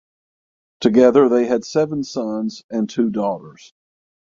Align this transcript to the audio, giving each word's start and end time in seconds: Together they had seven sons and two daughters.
Together 0.79 1.29
they 1.29 1.45
had 1.45 1.63
seven 1.63 2.03
sons 2.03 2.63
and 2.71 2.89
two 2.89 3.11
daughters. 3.11 3.71